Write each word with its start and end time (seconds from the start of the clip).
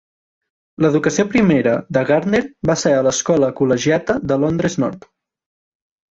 L'educació 0.83 1.25
primera 1.33 1.73
de 1.97 2.01
Gardner 2.11 2.39
va 2.69 2.75
ser 2.83 2.93
a 2.99 3.03
l'Escola 3.07 3.49
Col·legiata 3.59 4.15
de 4.33 4.39
Londres 4.45 4.79
Nord. 4.85 5.07